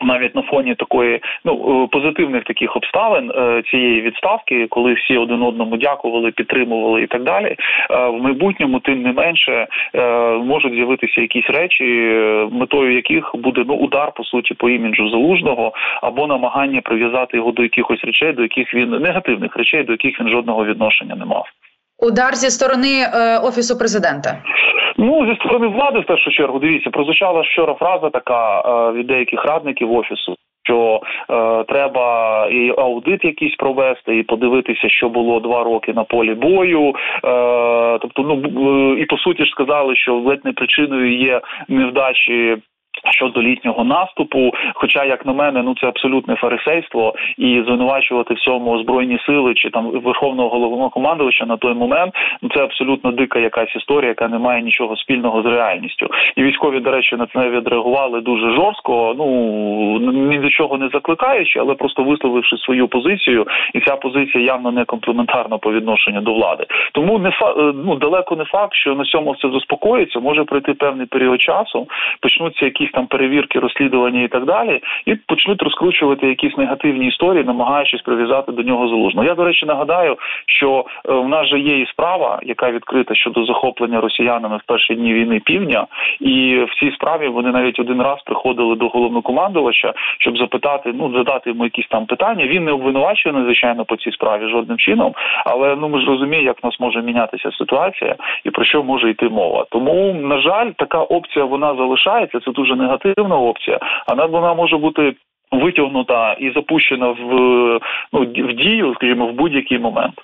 навіть 0.00 0.34
на 0.34 0.42
фоні 0.42 0.74
такої 0.74 1.20
ну 1.44 1.84
е, 1.84 1.88
позитивних 1.92 2.44
таких 2.44 2.76
обставин 2.76 3.30
е, 3.30 3.62
цієї 3.70 4.00
відставки, 4.00 4.66
коли 4.70 4.92
всі 4.92 5.16
один 5.16 5.42
одному 5.42 5.76
дякували, 5.76 6.30
підтримували 6.30 7.02
і 7.02 7.06
так 7.06 7.22
далі, 7.22 7.46
е, 7.46 7.56
в 8.08 8.22
майбутньому 8.22 8.80
тим 8.80 9.02
не 9.02 9.12
менше 9.12 9.66
можуть 10.44 10.74
з'явитися 10.74 11.20
якісь 11.20 11.50
речі, 11.50 11.84
метою 12.52 12.94
яких 12.94 13.30
буде 13.34 13.64
ну 13.66 13.74
удар 13.74 14.12
по 14.16 14.24
суті 14.24 14.54
по 14.54 14.70
іміджу 14.70 15.10
залужного 15.10 15.72
або 16.02 16.26
намагання 16.26 16.80
прив'язати 16.80 17.36
його 17.36 17.52
до 17.52 17.62
якихось 17.62 18.04
речей, 18.04 18.32
до 18.32 18.42
яких 18.42 18.74
він 18.74 18.90
негативних 18.90 19.56
речей, 19.56 19.82
до 19.82 19.92
яких 19.92 20.20
він 20.20 20.28
жодного 20.28 20.64
відношення 20.64 21.14
не 21.14 21.24
мав. 21.24 21.46
Удар 21.98 22.34
зі 22.34 22.50
сторони 22.50 22.94
е, 23.02 23.38
офісу 23.38 23.78
президента. 23.78 24.38
Ну 24.96 25.26
зі 25.26 25.34
сторони 25.34 25.66
влади, 25.66 26.00
в 26.00 26.06
першу 26.06 26.30
чергу, 26.30 26.58
дивіться, 26.58 26.90
прозвучала 26.90 27.40
вчора 27.40 27.74
фраза 27.74 28.10
така 28.10 28.60
е, 28.60 28.92
від 28.92 29.06
деяких 29.06 29.44
радників 29.44 29.92
офісу. 29.92 30.36
Що 30.66 31.00
е, 31.30 31.64
треба 31.64 32.46
і 32.50 32.74
аудит 32.78 33.24
якийсь 33.24 33.56
провести, 33.56 34.18
і 34.18 34.22
подивитися, 34.22 34.88
що 34.88 35.08
було 35.08 35.40
два 35.40 35.64
роки 35.64 35.92
на 35.92 36.04
полі 36.04 36.34
бою. 36.34 36.88
Е, 36.88 37.98
Тобто, 37.98 38.22
ну 38.22 38.42
е, 38.94 39.00
і 39.00 39.04
по 39.04 39.18
суті 39.18 39.44
ж 39.44 39.50
сказали, 39.50 39.96
що 39.96 40.14
ледь 40.14 40.44
не 40.44 40.52
причиною 40.52 41.18
є 41.18 41.40
невдачі 41.68 42.56
Щодо 43.10 43.42
літнього 43.42 43.84
наступу, 43.84 44.52
хоча, 44.74 45.04
як 45.04 45.26
на 45.26 45.32
мене, 45.32 45.62
ну 45.62 45.74
це 45.80 45.86
абсолютне 45.86 46.34
фарисейство, 46.34 47.14
і 47.38 47.62
звинувачувати 47.66 48.34
всьому 48.34 48.78
збройні 48.78 49.18
сили 49.26 49.54
чи 49.54 49.70
там 49.70 49.90
верховного 49.90 50.48
головнокомандувача 50.48 51.46
на 51.46 51.56
той 51.56 51.74
момент, 51.74 52.14
ну 52.42 52.48
це 52.54 52.62
абсолютно 52.62 53.12
дика 53.12 53.38
якась 53.38 53.76
історія, 53.76 54.08
яка 54.08 54.28
не 54.28 54.38
має 54.38 54.62
нічого 54.62 54.96
спільного 54.96 55.42
з 55.42 55.46
реальністю. 55.46 56.10
І 56.36 56.42
військові, 56.42 56.80
до 56.80 56.90
речі, 56.90 57.16
на 57.16 57.26
це 57.26 57.50
відреагували 57.50 58.20
дуже 58.20 58.50
жорстко. 58.54 59.14
Ну 59.18 59.26
ні 60.12 60.38
до 60.38 60.50
чого 60.50 60.78
не 60.78 60.88
закликаючи, 60.88 61.58
але 61.58 61.74
просто 61.74 62.04
висловивши 62.04 62.56
свою 62.56 62.88
позицію, 62.88 63.46
і 63.74 63.80
ця 63.80 63.96
позиція 63.96 64.44
явно 64.44 64.72
не 64.72 64.84
комплементарна 64.84 65.58
по 65.58 65.72
відношенню 65.72 66.20
до 66.20 66.34
влади. 66.34 66.66
Тому 66.92 67.18
не 67.18 67.30
фа 67.30 67.54
ну 67.84 67.96
далеко 67.96 68.36
не 68.36 68.44
факт, 68.44 68.74
що 68.74 68.94
на 68.94 69.04
цьому 69.04 69.32
все 69.32 69.48
заспокоїться. 69.50 70.20
Може 70.20 70.44
пройти 70.44 70.74
певний 70.74 71.06
період 71.06 71.42
часу, 71.42 71.86
почнуться 72.20 72.64
якісь 72.64 72.90
там 72.94 73.06
перевірки, 73.06 73.58
розслідування 73.58 74.22
і 74.22 74.28
так 74.28 74.44
далі, 74.44 74.80
і 75.06 75.14
почнуть 75.14 75.62
розкручувати 75.62 76.26
якісь 76.26 76.56
негативні 76.56 77.06
історії, 77.06 77.44
намагаючись 77.44 78.02
прив'язати 78.02 78.52
до 78.52 78.62
нього 78.62 78.88
залужно. 78.88 79.24
Я 79.24 79.34
до 79.34 79.44
речі 79.44 79.66
нагадаю, 79.66 80.16
що 80.46 80.84
е, 81.08 81.12
в 81.12 81.28
нас 81.28 81.46
же 81.48 81.58
є 81.58 81.80
і 81.80 81.86
справа, 81.86 82.40
яка 82.42 82.70
відкрита 82.70 83.14
щодо 83.14 83.44
захоплення 83.44 84.00
росіянами 84.00 84.56
в 84.56 84.62
перші 84.66 84.94
дні 84.94 85.14
війни 85.14 85.40
півдня, 85.40 85.86
і 86.20 86.64
в 86.68 86.80
цій 86.80 86.90
справі 86.90 87.28
вони 87.28 87.50
навіть 87.50 87.80
один 87.80 88.02
раз 88.02 88.22
приходили 88.26 88.76
до 88.76 88.88
головнокомандувача, 88.88 89.92
щоб 90.18 90.38
запитати, 90.38 90.92
ну 90.94 91.12
задати 91.12 91.50
йому 91.50 91.64
якісь 91.64 91.88
там 91.88 92.06
питання. 92.06 92.46
Він 92.46 92.64
не 92.64 92.72
обвинувачує 92.72 93.34
надзвичайно 93.34 93.84
по 93.84 93.96
цій 93.96 94.12
справі 94.12 94.48
жодним 94.48 94.78
чином, 94.78 95.14
але 95.46 95.76
ну 95.76 95.88
ми 95.88 96.00
ж 96.00 96.06
розуміємо, 96.06 96.46
як 96.46 96.62
в 96.62 96.66
нас 96.66 96.80
може 96.80 97.02
мінятися 97.02 97.50
ситуація 97.50 98.16
і 98.44 98.50
про 98.50 98.64
що 98.64 98.82
може 98.82 99.10
йти 99.10 99.28
мова. 99.28 99.66
Тому 99.70 100.14
на 100.14 100.40
жаль, 100.40 100.70
така 100.76 100.98
опція 100.98 101.44
вона 101.44 101.74
залишається. 101.74 102.40
Це 102.40 102.50
дуже 102.50 102.76
негативна 102.84 103.36
опція, 103.36 103.78
а 104.06 104.14
вона 104.26 104.54
може 104.54 104.76
бути. 104.76 105.14
Витягнута 105.52 106.32
і 106.32 106.50
запущена 106.50 107.08
в 107.08 107.24
ну 108.12 108.20
в 108.20 108.52
дію, 108.52 108.94
скажімо, 108.94 109.26
в 109.26 109.32
будь-який 109.32 109.78
момент. 109.78 110.14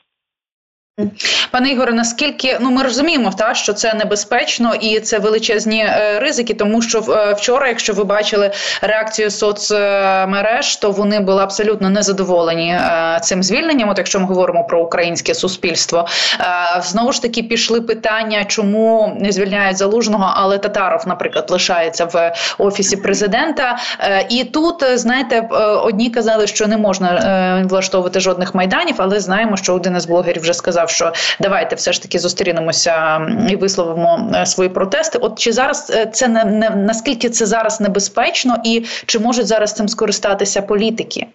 Пане 1.50 1.70
Ігоре, 1.70 1.92
наскільки 1.92 2.58
ну 2.60 2.70
ми 2.70 2.82
розуміємо, 2.82 3.32
та 3.38 3.54
що 3.54 3.72
це 3.72 3.94
небезпечно 3.94 4.74
і 4.74 5.00
це 5.00 5.18
величезні 5.18 5.78
е, 5.78 6.20
ризики, 6.20 6.54
тому 6.54 6.82
що 6.82 6.98
е, 7.08 7.32
вчора, 7.32 7.68
якщо 7.68 7.92
ви 7.92 8.04
бачили 8.04 8.50
реакцію 8.82 9.30
соцмереж, 9.30 10.76
то 10.76 10.90
вони 10.90 11.20
були 11.20 11.42
абсолютно 11.42 11.90
незадоволені 11.90 12.70
е, 12.70 13.18
цим 13.22 13.42
звільненням. 13.42 13.88
От 13.88 13.98
якщо 13.98 14.20
ми 14.20 14.26
говоримо 14.26 14.64
про 14.64 14.82
українське 14.82 15.34
суспільство, 15.34 16.06
е, 16.40 16.44
знову 16.82 17.12
ж 17.12 17.22
таки 17.22 17.42
пішли 17.42 17.80
питання, 17.80 18.44
чому 18.44 19.16
не 19.20 19.32
звільняють 19.32 19.76
залужного, 19.76 20.32
але 20.36 20.58
Татаров, 20.58 21.02
наприклад, 21.06 21.46
лишається 21.50 22.04
в 22.04 22.34
офісі 22.58 22.96
президента. 22.96 23.78
Е, 24.00 24.26
і 24.30 24.44
тут 24.44 24.84
знаєте, 24.94 25.36
е, 25.52 25.56
одні 25.64 26.10
казали, 26.10 26.46
що 26.46 26.66
не 26.66 26.76
можна 26.76 27.66
влаштовувати 27.70 28.20
жодних 28.20 28.54
майданів, 28.54 28.94
але 28.98 29.20
знаємо, 29.20 29.56
що 29.56 29.74
один 29.74 29.96
із 29.96 30.06
блогерів 30.06 30.42
вже 30.42 30.54
сказав 30.54 30.89
що 30.90 31.12
давайте 31.40 31.76
все 31.76 31.92
ж 31.92 32.02
таки 32.02 32.18
зустрінемося 32.18 33.20
і 33.48 33.56
висловимо 33.56 34.32
е, 34.34 34.46
свої 34.46 34.70
протести. 34.70 35.18
От 35.18 35.38
чи 35.38 35.52
зараз 35.52 35.90
е, 35.94 36.06
це 36.06 36.28
не, 36.28 36.44
не 36.44 36.70
наскільки 36.70 37.30
це 37.30 37.46
зараз 37.46 37.80
небезпечно, 37.80 38.56
і 38.64 38.84
чи 39.06 39.18
можуть 39.18 39.46
зараз 39.46 39.72
цим 39.72 39.88
скористатися 39.88 40.62
політики? 40.62 41.26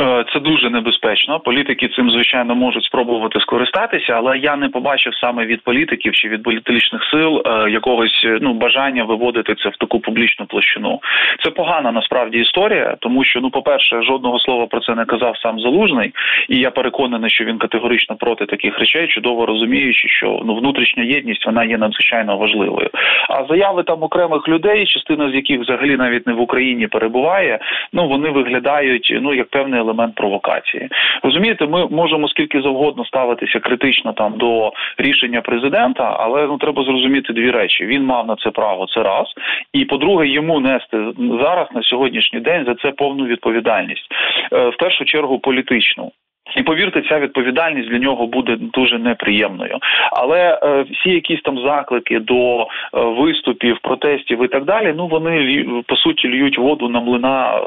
Е, 0.00 0.24
це 0.32 0.40
дуже 0.40 0.70
небезпечно. 0.70 1.40
Політики 1.40 1.88
цим 1.88 2.10
звичайно 2.10 2.54
можуть 2.54 2.84
спробувати 2.84 3.40
скористатися, 3.40 4.12
але 4.12 4.38
я 4.38 4.56
не 4.56 4.68
побачив 4.68 5.14
саме 5.14 5.46
від 5.46 5.64
політиків 5.64 6.12
чи 6.12 6.28
від 6.28 6.42
політичних 6.42 7.04
сил 7.04 7.42
е, 7.46 7.70
якогось 7.70 8.26
ну 8.40 8.54
бажання 8.54 9.04
виводити 9.04 9.54
це 9.54 9.68
в 9.68 9.76
таку 9.76 10.00
публічну 10.00 10.46
площину. 10.46 11.00
Це 11.44 11.50
погана 11.50 11.92
насправді 11.92 12.38
історія, 12.38 12.96
тому 13.00 13.24
що 13.24 13.40
ну, 13.40 13.50
по 13.50 13.62
перше, 13.62 14.02
жодного 14.02 14.38
слова 14.38 14.66
про 14.66 14.80
це 14.80 14.94
не 14.94 15.04
казав 15.04 15.38
сам 15.38 15.60
залужний, 15.60 16.12
і 16.48 16.56
я 16.58 16.70
переконаний, 16.70 17.30
що 17.30 17.44
він 17.44 17.58
категорично 17.58 18.16
проти 18.16 18.46
таких 18.46 18.78
речей, 18.78 19.08
чудово 19.08 19.46
розуміючи, 19.46 20.08
що 20.08 20.42
ну 20.44 20.54
внутрішня 20.54 21.02
єдність 21.02 21.46
вона 21.46 21.64
є 21.64 21.78
надзвичайно 21.78 22.36
важливою. 22.36 22.90
А 23.28 23.44
заяви 23.44 23.82
там 23.82 24.02
окремих 24.02 24.48
людей, 24.48 24.86
частина 24.86 25.30
з 25.30 25.34
яких 25.34 25.60
взагалі 25.60 25.96
навіть 25.96 26.26
не 26.26 26.32
в 26.32 26.40
Україні 26.40 26.86
перебуває, 26.86 27.58
ну 27.92 28.08
вони 28.08 28.30
виглядають 28.30 29.18
ну 29.20 29.34
як 29.34 29.48
певний 29.48 29.81
елемент 29.82 30.14
провокації. 30.14 30.88
Розумієте, 31.22 31.66
ми 31.66 31.86
можемо 31.88 32.28
скільки 32.28 32.62
завгодно 32.62 33.04
ставитися 33.04 33.60
критично 33.60 34.12
там 34.12 34.32
до 34.36 34.72
рішення 34.98 35.40
президента, 35.40 36.16
але 36.20 36.46
ну 36.46 36.58
треба 36.58 36.84
зрозуміти 36.84 37.32
дві 37.32 37.50
речі: 37.50 37.86
він 37.86 38.04
мав 38.04 38.26
на 38.26 38.36
це 38.36 38.50
право, 38.50 38.86
це 38.86 39.02
раз, 39.02 39.26
і 39.72 39.84
по-друге, 39.84 40.26
йому 40.28 40.60
нести 40.60 40.98
зараз 41.18 41.68
на 41.74 41.82
сьогоднішній 41.82 42.40
день 42.40 42.64
за 42.64 42.74
це 42.74 42.90
повну 42.90 43.26
відповідальність 43.26 44.06
е, 44.52 44.68
в 44.68 44.76
першу 44.76 45.04
чергу 45.04 45.38
політичну. 45.38 46.12
І 46.56 46.62
повірте, 46.62 47.02
ця 47.08 47.18
відповідальність 47.18 47.88
для 47.88 47.98
нього 47.98 48.26
буде 48.26 48.56
дуже 48.56 48.98
неприємною. 48.98 49.78
Але 50.12 50.58
е, 50.62 50.84
всі 50.90 51.10
якісь 51.10 51.42
там 51.42 51.58
заклики 51.58 52.18
до 52.18 52.62
е, 52.62 52.66
виступів, 52.92 53.78
протестів 53.82 54.44
і 54.44 54.48
так 54.48 54.64
далі, 54.64 54.94
ну 54.96 55.06
вони 55.06 55.64
по 55.86 55.96
суті 55.96 56.28
льють 56.28 56.58
воду 56.58 56.88
на 56.88 57.00
млина 57.00 57.56
е, 57.56 57.60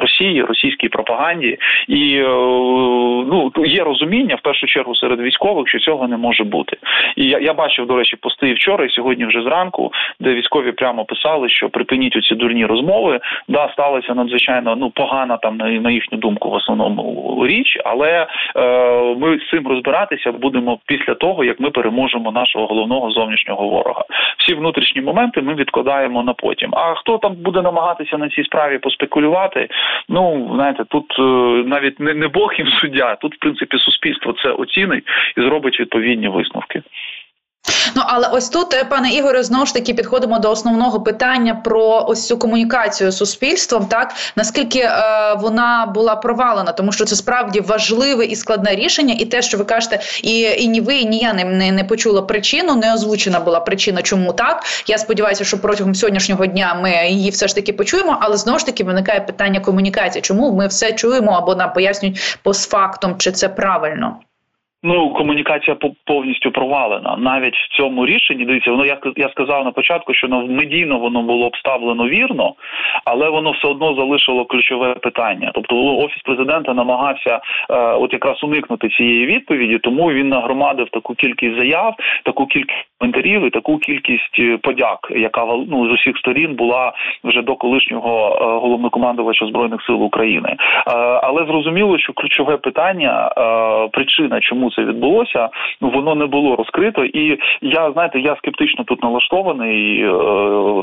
Росії, 0.00 0.42
російській 0.42 0.88
пропаганді, 0.88 1.58
і 1.88 2.16
е, 2.16 2.28
ну 3.28 3.52
є 3.56 3.84
розуміння 3.84 4.34
в 4.34 4.40
першу 4.40 4.66
чергу 4.66 4.94
серед 4.94 5.20
військових, 5.20 5.68
що 5.68 5.78
цього 5.78 6.08
не 6.08 6.16
може 6.16 6.44
бути. 6.44 6.76
І 7.16 7.24
я, 7.24 7.38
я 7.38 7.54
бачив, 7.54 7.86
до 7.86 7.96
речі, 7.96 8.16
пости 8.16 8.54
вчора 8.54 8.84
і 8.84 8.90
сьогодні 8.90 9.26
вже 9.26 9.42
зранку, 9.42 9.92
де 10.20 10.34
військові 10.34 10.72
прямо 10.72 11.04
писали, 11.04 11.48
що 11.48 11.68
припиніть 11.68 12.16
оці 12.16 12.34
дурні 12.34 12.66
розмови. 12.66 13.20
Да, 13.48 13.70
сталася 13.72 14.14
надзвичайно 14.14 14.76
ну 14.76 14.90
погана 14.90 15.36
там 15.36 15.56
на, 15.56 15.70
на 15.70 15.90
їхню 15.90 16.18
думку 16.18 16.50
в 16.50 16.54
основному 16.54 17.46
річ, 17.46 17.78
але 17.84 18.17
е, 18.20 19.14
ми 19.14 19.38
з 19.38 19.50
цим 19.50 19.68
розбиратися 19.68 20.32
будемо 20.32 20.78
після 20.86 21.14
того, 21.14 21.44
як 21.44 21.60
ми 21.60 21.70
переможемо 21.70 22.32
нашого 22.32 22.66
головного 22.66 23.10
зовнішнього 23.10 23.68
ворога. 23.68 24.04
Всі 24.38 24.54
внутрішні 24.54 25.02
моменти 25.02 25.42
ми 25.42 25.54
відкладаємо 25.54 26.22
на 26.22 26.32
потім. 26.32 26.70
А 26.72 26.94
хто 26.94 27.18
там 27.18 27.34
буде 27.34 27.62
намагатися 27.62 28.18
на 28.18 28.28
цій 28.28 28.44
справі 28.44 28.78
поспекулювати? 28.78 29.68
Ну 30.08 30.50
знаєте, 30.54 30.84
тут 30.88 31.16
е, 31.18 31.22
навіть 31.68 32.00
не, 32.00 32.14
не 32.14 32.28
Бог 32.28 32.54
їм 32.58 32.68
суддя, 32.68 33.14
тут 33.14 33.34
в 33.34 33.38
принципі 33.38 33.78
суспільство 33.78 34.34
це 34.42 34.50
оцінить 34.50 35.04
і 35.36 35.40
зробить 35.40 35.80
відповідні 35.80 36.28
висновки. 36.28 36.82
Ну 37.94 38.02
але 38.06 38.28
ось 38.28 38.48
тут, 38.48 38.74
е, 38.74 38.84
пане 38.84 39.10
Ігоре, 39.10 39.42
знову 39.42 39.66
ж 39.66 39.74
таки 39.74 39.94
підходимо 39.94 40.38
до 40.38 40.50
основного 40.50 41.00
питання 41.00 41.54
про 41.54 42.04
ось 42.08 42.26
цю 42.26 42.38
комунікацію 42.38 43.10
з 43.10 43.16
суспільством. 43.16 43.86
Так 43.86 44.14
наскільки 44.36 44.78
е, 44.78 44.92
вона 45.38 45.90
була 45.94 46.16
провалена, 46.16 46.72
тому 46.72 46.92
що 46.92 47.04
це 47.04 47.16
справді 47.16 47.60
важливе 47.60 48.24
і 48.24 48.36
складне 48.36 48.74
рішення, 48.74 49.14
і 49.18 49.24
те, 49.24 49.42
що 49.42 49.58
ви 49.58 49.64
кажете, 49.64 50.00
і 50.22 50.40
і 50.40 50.68
ні 50.68 50.80
ви, 50.80 50.96
і 50.96 51.06
ні 51.06 51.18
я 51.18 51.32
не, 51.32 51.44
не, 51.44 51.72
не 51.72 51.84
почула 51.84 52.22
причину, 52.22 52.74
не 52.74 52.94
озвучена 52.94 53.40
була 53.40 53.60
причина, 53.60 54.02
чому 54.02 54.32
так. 54.32 54.64
Я 54.86 54.98
сподіваюся, 54.98 55.44
що 55.44 55.58
протягом 55.58 55.94
сьогоднішнього 55.94 56.46
дня 56.46 56.78
ми 56.82 57.08
її 57.08 57.30
все 57.30 57.48
ж 57.48 57.54
таки 57.54 57.72
почуємо, 57.72 58.18
але 58.20 58.36
знову 58.36 58.58
ж 58.58 58.66
таки 58.66 58.84
виникає 58.84 59.20
питання 59.20 59.60
комунікації. 59.60 60.22
Чому 60.22 60.52
ми 60.52 60.66
все 60.66 60.92
чуємо 60.92 61.32
або 61.32 61.54
нам 61.54 61.72
пояснюють 61.72 62.38
постфактом, 62.42 63.18
чи 63.18 63.32
це 63.32 63.48
правильно? 63.48 64.16
Ну, 64.82 65.10
комунікація 65.10 65.76
повністю 66.04 66.50
провалена. 66.50 67.16
Навіть 67.16 67.54
в 67.54 67.76
цьому 67.76 68.06
рішенні 68.06 68.44
дивіться, 68.44 68.70
воно 68.70 68.86
я 68.86 68.98
я 69.16 69.28
сказав 69.28 69.64
на 69.64 69.70
початку, 69.70 70.14
що 70.14 70.28
медійно 70.28 70.98
воно 70.98 71.22
було 71.22 71.46
обставлено 71.46 72.08
вірно, 72.08 72.54
але 73.04 73.28
воно 73.30 73.50
все 73.50 73.68
одно 73.68 73.94
залишило 73.94 74.44
ключове 74.44 74.94
питання. 74.94 75.50
Тобто, 75.54 75.76
офіс 75.76 76.22
президента 76.22 76.74
намагався 76.74 77.40
е, 77.70 77.74
от 77.76 78.12
якраз 78.12 78.44
уникнути 78.44 78.88
цієї 78.88 79.26
відповіді, 79.26 79.78
тому 79.78 80.12
він 80.12 80.28
нагромадив 80.28 80.88
таку 80.90 81.14
кількість 81.14 81.58
заяв, 81.58 81.94
таку 82.24 82.46
кількість 82.46 82.88
коментарів 82.98 83.46
і 83.46 83.50
таку 83.50 83.78
кількість 83.78 84.38
е, 84.38 84.56
подяк, 84.56 84.98
яка 85.10 85.44
ну 85.44 85.88
з 85.88 85.92
усіх 85.92 86.18
сторін 86.18 86.54
була 86.54 86.92
вже 87.24 87.42
до 87.42 87.56
колишнього 87.56 88.38
е, 88.40 88.44
головнокомандувача 88.44 89.46
збройних 89.46 89.82
сил 89.82 90.02
України. 90.02 90.48
Е, 90.48 90.56
але 91.22 91.46
зрозуміло, 91.46 91.98
що 91.98 92.12
ключове 92.12 92.56
питання, 92.56 93.32
е, 93.38 93.88
причина, 93.88 94.40
чому 94.40 94.67
це 94.70 94.84
відбулося, 94.84 95.48
воно 95.80 96.14
не 96.14 96.26
було 96.26 96.56
розкрито. 96.56 97.04
І 97.04 97.38
я 97.62 97.92
знаєте, 97.92 98.20
я 98.20 98.36
скептично 98.36 98.84
тут 98.84 99.02
налаштований 99.02 100.02
е, 100.02 100.10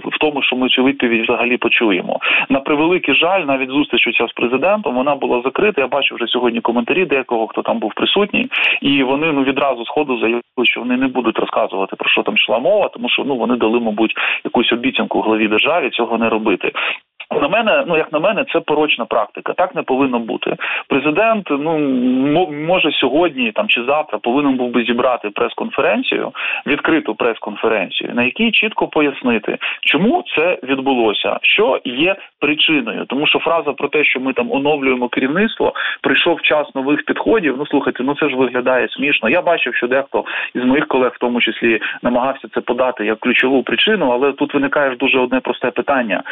в 0.05 0.17
тому, 0.19 0.41
що 0.41 0.55
ми 0.55 0.69
цю 0.69 0.83
відповідь 0.83 1.23
взагалі 1.23 1.57
почуємо. 1.57 2.19
На 2.49 2.59
превеликий 2.59 3.15
жаль, 3.15 3.41
навіть 3.41 3.69
зустріч 3.69 4.17
ця 4.17 4.27
з 4.27 4.31
президентом 4.33 4.95
вона 4.95 5.15
була 5.15 5.41
закрита. 5.41 5.81
Я 5.81 5.87
бачу 5.87 6.15
вже 6.15 6.27
сьогодні 6.27 6.61
коментарі 6.61 7.05
декого, 7.05 7.47
хто 7.47 7.61
там 7.61 7.79
був 7.79 7.93
присутній, 7.93 8.47
і 8.81 9.03
вони 9.03 9.31
ну 9.31 9.43
відразу 9.43 9.85
сходу 9.85 10.17
заявили, 10.17 10.41
що 10.63 10.79
вони 10.79 10.97
не 10.97 11.07
будуть 11.07 11.39
розказувати 11.39 11.95
про 11.95 12.09
що 12.09 12.23
там 12.23 12.35
йшла 12.35 12.59
мова, 12.59 12.89
тому 12.93 13.09
що 13.09 13.23
ну 13.23 13.35
вони 13.35 13.55
дали, 13.55 13.79
мабуть, 13.79 14.13
якусь 14.45 14.71
обіцянку 14.71 15.21
главі 15.21 15.47
державі 15.47 15.89
цього 15.89 16.17
не 16.17 16.29
робити. 16.29 16.71
На 17.31 17.47
мене, 17.47 17.83
ну 17.87 17.97
як 17.97 18.13
на 18.13 18.19
мене, 18.19 18.45
це 18.53 18.59
порочна 18.59 19.05
практика. 19.05 19.53
Так 19.53 19.75
не 19.75 19.83
повинно 19.83 20.19
бути. 20.19 20.55
Президент 20.87 21.47
ну 21.49 21.77
може 22.51 22.91
сьогодні 22.91 23.51
там 23.51 23.67
чи 23.67 23.83
завтра 23.83 24.19
повинен 24.19 24.55
був 24.55 24.71
би 24.71 24.83
зібрати 24.83 25.29
прес-конференцію, 25.29 26.31
відкриту 26.67 27.15
прес-конференцію, 27.15 28.11
на 28.13 28.23
якій 28.23 28.51
чітко 28.51 28.87
пояснити, 28.87 29.57
чому 29.81 30.23
це 30.35 30.57
відбулося, 30.63 31.37
що 31.41 31.79
є 31.85 32.15
причиною. 32.39 33.05
Тому 33.05 33.27
що 33.27 33.39
фраза 33.39 33.73
про 33.73 33.87
те, 33.87 34.03
що 34.03 34.19
ми 34.19 34.33
там 34.33 34.51
оновлюємо 34.51 35.09
керівництво, 35.09 35.73
прийшов 36.01 36.41
час 36.41 36.75
нових 36.75 37.05
підходів. 37.05 37.55
Ну 37.57 37.65
слухайте, 37.65 38.03
ну 38.03 38.15
це 38.15 38.29
ж 38.29 38.35
виглядає 38.35 38.87
смішно. 38.89 39.29
Я 39.29 39.41
бачив, 39.41 39.75
що 39.75 39.87
дехто 39.87 40.25
із 40.55 40.63
моїх 40.63 40.87
колег, 40.87 41.11
в 41.15 41.19
тому 41.19 41.41
числі, 41.41 41.79
намагався 42.01 42.47
це 42.53 42.61
подати 42.61 43.05
як 43.05 43.19
ключову 43.19 43.63
причину, 43.63 44.09
але 44.13 44.31
тут 44.31 44.53
виникає 44.53 44.91
ж 44.91 44.97
дуже 44.97 45.19
одне 45.19 45.39
просте 45.39 45.71
питання. 45.71 46.23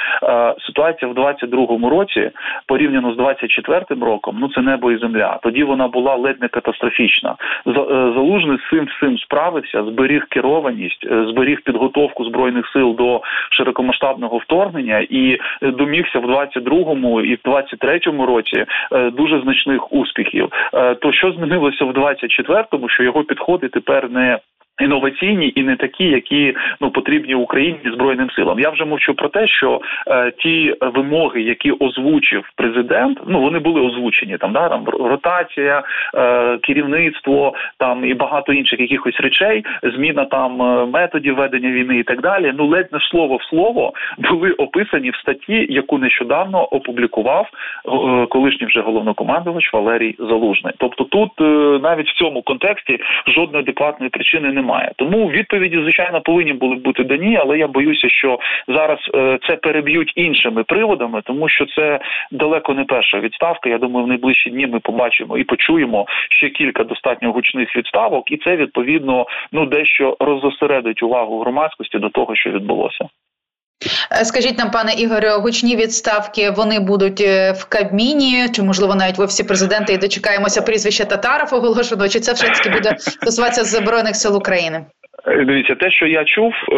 Ситуація 0.59 0.82
ситуація 0.83 1.11
в 1.11 1.15
22-му 1.15 1.89
році 1.89 2.31
порівняно 2.67 3.13
з 3.13 3.17
24-м 3.17 4.03
роком, 4.03 4.37
ну 4.39 4.49
це 4.49 4.61
небо 4.61 4.91
і 4.91 4.97
земля. 4.97 5.39
Тоді 5.43 5.63
вона 5.63 5.87
була 5.87 6.15
ледь 6.15 6.41
не 6.41 6.47
катастрофічна. 6.47 7.35
Е, 7.67 7.73
Залужний 8.15 8.57
з 8.57 8.69
цим 8.69 8.85
всім 8.85 9.17
справився, 9.17 9.83
зберіг 9.83 10.25
керованість, 10.29 11.05
е, 11.11 11.25
зберіг 11.25 11.61
підготовку 11.61 12.25
збройних 12.25 12.67
сил 12.67 12.95
до 12.95 13.21
широкомасштабного 13.51 14.37
вторгнення 14.37 15.05
і 15.09 15.37
домігся 15.61 16.19
в 16.19 16.25
22-му 16.25 17.21
і 17.21 17.35
в 17.35 17.39
23-му 17.45 18.25
році 18.25 18.65
дуже 19.13 19.41
значних 19.41 19.93
успіхів. 19.93 20.49
То 21.01 21.11
що 21.11 21.31
змінилося 21.31 21.85
в 21.85 21.91
24-му, 21.91 22.89
що 22.89 23.03
його 23.03 23.23
підходи 23.23 23.67
тепер 23.67 24.09
не 24.09 24.39
Інноваційні 24.81 25.53
і 25.55 25.63
не 25.63 25.75
такі, 25.75 26.03
які 26.03 26.55
ну 26.81 26.91
потрібні 26.91 27.35
Україні 27.35 27.79
збройним 27.93 28.29
силам. 28.29 28.59
Я 28.59 28.69
вже 28.69 28.85
мовчу 28.85 29.13
про 29.13 29.29
те, 29.29 29.47
що 29.47 29.81
е, 30.07 30.31
ті 30.31 30.75
вимоги, 30.81 31.41
які 31.41 31.71
озвучив 31.71 32.49
президент, 32.55 33.19
ну 33.27 33.41
вони 33.41 33.59
були 33.59 33.81
озвучені 33.81 34.37
там, 34.37 34.53
да 34.53 34.69
там 34.69 34.85
ротація, 34.85 35.83
е, 36.15 36.57
керівництво 36.57 37.53
там 37.77 38.05
і 38.05 38.13
багато 38.13 38.53
інших 38.53 38.79
якихось 38.79 39.19
речей, 39.19 39.65
зміна 39.83 40.25
там 40.25 40.61
е, 40.61 40.85
методів 40.85 41.35
ведення 41.35 41.71
війни 41.71 41.97
і 41.99 42.03
так 42.03 42.21
далі. 42.21 42.53
Ну 42.57 42.67
ледь 42.67 42.93
не 42.93 42.99
слово 42.99 43.35
в 43.35 43.43
слово 43.43 43.93
були 44.17 44.51
описані 44.51 45.09
в 45.09 45.15
статті, 45.15 45.65
яку 45.69 45.97
нещодавно 45.97 46.63
опублікував 46.63 47.47
е, 47.47 48.25
колишній 48.25 48.67
вже 48.67 48.81
головнокомандувач 48.81 49.73
Валерій 49.73 50.15
Залужний. 50.19 50.73
Тобто, 50.77 51.03
тут 51.03 51.31
е, 51.41 51.79
навіть 51.83 52.09
в 52.09 52.17
цьому 52.17 52.41
контексті 52.41 52.99
жодної 53.27 53.63
адекватної 53.63 54.09
причини 54.09 54.47
немає 54.47 54.62
немає. 54.63 54.91
Тому 54.95 55.29
відповіді, 55.29 55.77
звичайно, 55.81 56.21
повинні 56.21 56.53
були 56.53 56.75
бути 56.75 57.03
дані, 57.03 57.37
але 57.41 57.57
я 57.57 57.67
боюся, 57.67 58.09
що 58.09 58.39
зараз 58.67 58.99
е, 59.15 59.39
це 59.47 59.55
переб'ють 59.55 60.13
іншими 60.15 60.63
приводами, 60.63 61.21
тому 61.25 61.49
що 61.49 61.65
це 61.65 61.99
далеко 62.31 62.73
не 62.73 62.83
перша 62.83 63.19
відставка. 63.19 63.69
Я 63.69 63.77
думаю, 63.77 64.05
в 64.05 64.07
найближчі 64.09 64.49
дні 64.49 64.67
ми 64.67 64.79
побачимо 64.79 65.37
і 65.37 65.43
почуємо 65.43 66.05
ще 66.29 66.49
кілька 66.49 66.83
достатньо 66.83 67.31
гучних 67.31 67.75
відставок, 67.75 68.31
і 68.31 68.37
це 68.37 68.55
відповідно 68.55 69.25
ну 69.51 69.65
дещо 69.65 70.17
розосередить 70.19 71.03
увагу 71.03 71.39
громадськості 71.39 71.99
до 71.99 72.09
того, 72.09 72.35
що 72.35 72.49
відбулося. 72.49 73.05
Е, 74.11 74.25
скажіть 74.25 74.57
нам, 74.57 74.71
пане 74.71 74.93
Ігоре, 74.93 75.35
гучні 75.35 75.75
відставки 75.75 76.49
вони 76.49 76.79
будуть 76.79 77.21
е, 77.21 77.51
в 77.51 77.65
Кабміні, 77.65 78.49
чи 78.49 78.63
можливо 78.63 78.95
навіть 78.95 79.17
в 79.17 79.21
офісі 79.21 79.43
президента 79.43 79.93
і 79.93 79.97
дочекаємося 79.97 80.61
прізвища 80.61 81.05
Татаров 81.05 81.53
оголошено, 81.53 82.09
чи 82.09 82.19
це 82.19 82.33
все 82.33 82.49
таки 82.49 82.69
буде 82.69 82.95
стосуватися 82.99 83.63
збройних 83.63 84.15
сил 84.15 84.37
України? 84.37 84.85
Е, 85.27 85.45
дивіться, 85.45 85.75
те, 85.75 85.91
що 85.91 86.07
я 86.07 86.23
чув, 86.23 86.53
е, 86.71 86.75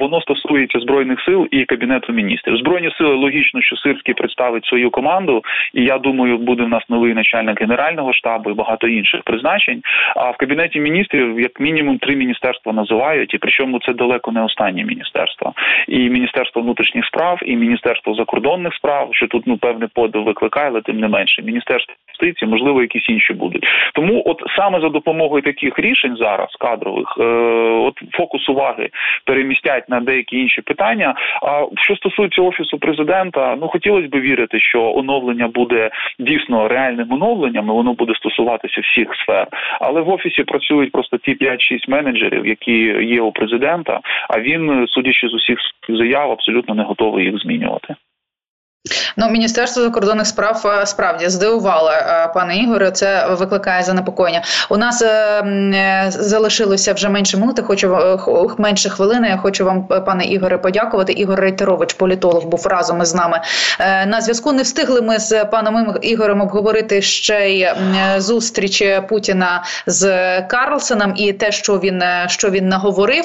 воно 0.00 0.20
стосується 0.20 0.80
збройних 0.80 1.20
сил 1.20 1.48
і 1.50 1.64
кабінету 1.64 2.12
міністрів. 2.12 2.56
Збройні 2.56 2.90
сили 2.98 3.14
логічно, 3.14 3.62
що 3.62 3.76
Сирський 3.76 4.14
представить 4.14 4.64
свою 4.64 4.90
команду, 4.90 5.42
і 5.72 5.84
я 5.84 5.98
думаю, 5.98 6.38
буде 6.38 6.62
в 6.62 6.68
нас 6.68 6.82
новий 6.88 7.14
начальник 7.14 7.60
генерального 7.60 8.12
штабу 8.12 8.50
і 8.50 8.54
багато 8.54 8.88
інших 8.88 9.22
призначень. 9.22 9.82
А 10.16 10.30
в 10.30 10.36
кабінеті 10.36 10.80
міністрів 10.80 11.40
як 11.40 11.60
мінімум 11.60 11.98
три 11.98 12.16
міністерства 12.16 12.72
називають, 12.72 13.34
і 13.34 13.38
причому 13.38 13.80
це 13.80 13.92
далеко 13.92 14.32
не 14.32 14.44
останнє 14.44 14.84
міністерство. 14.84 15.52
І 15.88 16.10
міністерство 16.10 16.62
внутрішніх 16.62 17.06
справ, 17.06 17.40
і 17.44 17.56
міністерство 17.56 18.14
закордонних 18.14 18.74
справ, 18.74 19.08
що 19.12 19.26
тут 19.26 19.46
ну 19.46 19.56
певне 19.56 19.88
подив 19.94 20.24
викликає, 20.24 20.68
але 20.68 20.80
тим 20.80 21.00
не 21.00 21.08
менше. 21.08 21.42
Міністерство 21.42 21.94
юстиції, 22.08 22.50
можливо, 22.50 22.82
якісь 22.82 23.08
інші 23.08 23.32
будуть. 23.32 23.66
Тому, 23.94 24.22
от 24.26 24.42
саме 24.56 24.80
за 24.80 24.88
допомогою 24.88 25.42
таких 25.42 25.78
рішень 25.78 26.16
зараз 26.16 26.48
кадрових. 26.60 27.18
От 27.64 27.94
фокус 28.12 28.48
уваги 28.48 28.88
перемістять 29.26 29.88
на 29.88 30.00
деякі 30.00 30.38
інші 30.38 30.62
питання. 30.62 31.14
А 31.42 31.66
що 31.82 31.96
стосується 31.96 32.42
офісу 32.42 32.78
президента, 32.78 33.56
ну 33.60 33.68
хотілося 33.68 34.08
б 34.08 34.20
вірити, 34.20 34.60
що 34.60 34.92
оновлення 34.94 35.48
буде 35.48 35.90
дійсно 36.18 36.68
реальним 36.68 37.12
оновленням. 37.12 37.66
і 37.66 37.70
Воно 37.70 37.92
буде 37.92 38.14
стосуватися 38.14 38.80
всіх 38.80 39.14
сфер. 39.14 39.46
Але 39.80 40.00
в 40.00 40.08
офісі 40.08 40.42
працюють 40.42 40.92
просто 40.92 41.16
ті 41.16 41.34
5-6 41.34 41.58
менеджерів, 41.88 42.46
які 42.46 42.76
є 43.02 43.20
у 43.20 43.32
президента. 43.32 44.00
А 44.28 44.40
він, 44.40 44.86
судячи 44.88 45.28
з 45.28 45.34
усіх 45.34 45.58
заяв, 45.88 46.30
абсолютно 46.30 46.74
не 46.74 46.82
готовий 46.82 47.24
їх 47.24 47.38
змінювати. 47.38 47.94
Ну, 49.16 49.30
міністерство 49.30 49.82
закордонних 49.82 50.26
справ 50.26 50.62
е, 50.66 50.86
справді 50.86 51.28
здивувало 51.28 51.90
е, 51.90 52.30
пане 52.34 52.56
Ігоре. 52.56 52.90
Це 52.90 53.26
викликає 53.30 53.82
занепокоєння. 53.82 54.42
У 54.70 54.76
нас 54.76 55.02
е, 55.02 56.06
залишилося 56.08 56.92
вже 56.92 57.08
менше 57.08 57.36
минути. 57.36 57.62
Хочу 57.62 57.98
менше 58.58 58.90
хвилини. 58.90 59.28
Я 59.28 59.36
хочу 59.36 59.64
вам, 59.64 59.84
пане 59.84 60.24
Ігоре, 60.24 60.58
подякувати. 60.58 61.12
Ігор 61.12 61.40
Рейтерович, 61.40 61.92
політолог, 61.92 62.46
був 62.46 62.66
разом 62.66 63.02
із 63.02 63.14
нами 63.14 63.40
на 64.06 64.20
зв'язку. 64.20 64.52
Не 64.52 64.62
встигли 64.62 65.00
ми 65.00 65.18
з 65.18 65.44
паном 65.44 65.96
Ігорем 66.02 66.40
обговорити 66.40 67.02
ще 67.02 67.50
й 67.50 67.68
зустріч 68.16 68.84
Путіна 69.08 69.64
з 69.86 70.40
Карлсоном 70.42 71.12
і 71.16 71.32
те, 71.32 71.52
що 71.52 71.78
він 71.78 72.02
що 72.26 72.50
він 72.50 72.68
наговорив. 72.68 73.24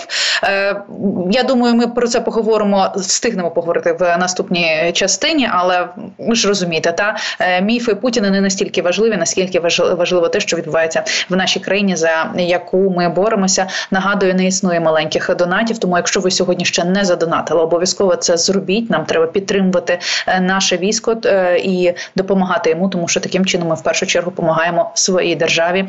Я 1.32 1.44
думаю, 1.44 1.76
ми 1.76 1.88
про 1.88 2.08
це 2.08 2.22
поговоримо. 2.22 2.94
Встигнемо 2.96 3.52
поговорити 3.52 3.94
в 4.00 4.18
наступній 4.18 4.92
частині 4.94 5.49
але 5.52 5.88
ви 6.18 6.36
ж 6.36 6.48
розумієте, 6.48 6.92
та 6.92 7.16
е, 7.40 7.62
міфи 7.62 7.96
Путіна 7.96 8.30
не 8.30 8.42
настільки 8.42 8.82
важливі, 8.82 9.18
наскільки 9.18 9.60
важливо 9.96 10.28
те, 10.28 10.40
що 10.40 10.58
відбувається 10.58 11.04
в 11.30 11.36
нашій 11.36 11.60
країні, 11.60 11.96
за 11.96 12.34
яку 12.36 12.94
ми 12.98 13.10
боремося. 13.10 13.68
Нагадую, 13.92 14.36
не 14.36 14.48
існує 14.48 14.80
маленьких 14.80 15.36
донатів. 15.36 15.78
Тому, 15.78 15.98
якщо 15.98 16.20
ви 16.20 16.32
сьогодні 16.32 16.66
ще 16.66 16.84
не 16.84 17.06
задонатили, 17.06 17.62
обов'язково 17.62 18.16
це 18.16 18.38
зробіть. 18.38 18.90
Нам 18.90 19.06
треба 19.06 19.28
підтримувати 19.28 20.00
е, 20.28 20.40
наше 20.40 20.78
військо 20.78 21.16
е, 21.26 21.58
і 21.58 21.94
допомагати 22.16 22.70
йому, 22.70 22.90
тому 22.90 23.08
що 23.08 23.20
таким 23.20 23.46
чином 23.46 23.68
ми 23.68 23.76
в 23.76 23.84
першу 23.84 24.06
чергу 24.06 24.32
допомагаємо 24.32 24.92
своїй 24.94 25.36
державі 25.36 25.86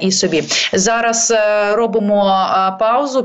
і 0.00 0.12
собі. 0.12 0.44
Зараз 0.72 1.34
робимо 1.72 2.46
паузу. 2.80 3.22